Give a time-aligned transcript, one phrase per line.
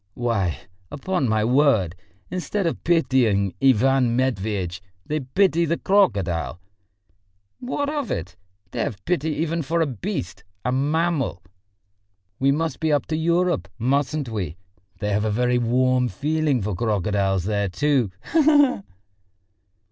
[0.15, 1.95] "Why, upon my word!
[2.31, 6.59] Instead of pitying Ivan Matveitch, they pity the crocodile!"
[7.59, 8.35] "What of it?
[8.71, 11.43] They have pity even for a beast, a mammal.
[12.39, 14.57] We must be up to Europe, mustn't we?
[14.97, 18.09] They have a very warm feeling for crocodiles there too.
[18.33, 18.79] He he he!"